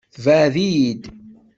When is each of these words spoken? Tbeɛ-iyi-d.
Tbeɛ-iyi-d. 0.13 1.03